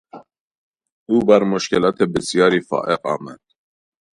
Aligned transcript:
او 1.09 1.15
بر 1.27 1.41
مشکلات 1.53 1.97
بسیاری 2.13 2.61
فائق 2.69 3.01
آمد. 3.15 3.41